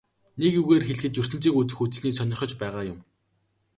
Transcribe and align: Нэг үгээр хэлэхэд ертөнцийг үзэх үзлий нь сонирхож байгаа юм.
Нэг 0.39 0.53
үгээр 0.61 0.83
хэлэхэд 0.85 1.17
ертөнцийг 1.21 1.55
үзэх 1.59 1.79
үзлий 1.83 2.11
нь 2.11 2.17
сонирхож 2.17 2.51
байгаа 2.61 2.83
юм. 2.91 2.99